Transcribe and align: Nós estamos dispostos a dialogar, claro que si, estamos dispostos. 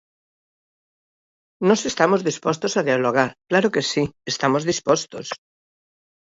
Nós 1.67 1.81
estamos 1.91 2.25
dispostos 2.29 2.73
a 2.75 2.85
dialogar, 2.89 3.29
claro 3.49 3.71
que 3.73 3.83
si, 3.91 4.03
estamos 4.33 4.63
dispostos. 4.71 5.27